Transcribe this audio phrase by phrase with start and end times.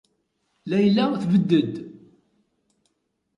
[0.69, 1.73] Layla tebded.